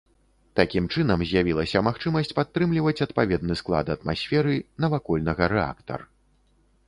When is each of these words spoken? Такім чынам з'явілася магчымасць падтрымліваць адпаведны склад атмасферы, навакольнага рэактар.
Такім 0.59 0.85
чынам 0.93 1.19
з'явілася 1.31 1.81
магчымасць 1.87 2.33
падтрымліваць 2.39 3.03
адпаведны 3.05 3.53
склад 3.61 3.93
атмасферы, 3.95 4.53
навакольнага 4.87 5.43
рэактар. 5.53 5.99